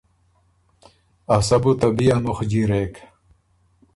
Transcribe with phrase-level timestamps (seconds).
[1.35, 2.93] ا سۀ بو ته بی ا مُخ جیرېک